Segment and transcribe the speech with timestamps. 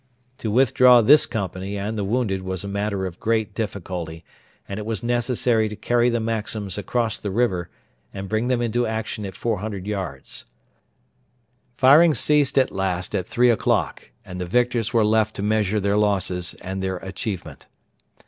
[0.39, 4.25] To withdraw this company and the wounded was a matter of great difficulty;
[4.67, 7.69] and it was necessary to carry the Maxims across the river
[8.11, 10.45] and bring them into action at 400 yards.
[11.77, 15.97] Firing ceased at last at three o'clock, and the victors were left to measure their
[15.97, 17.67] losses and their achievement.